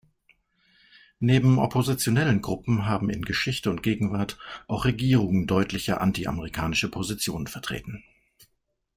[1.19, 8.03] Neben oppositionellen Gruppen haben in Geschichte und Gegenwart auch Regierungen deutliche antiamerikanische Positionen vertreten.